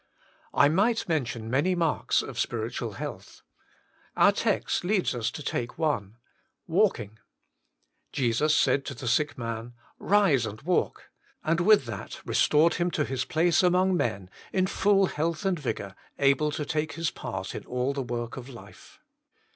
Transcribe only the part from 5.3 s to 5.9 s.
take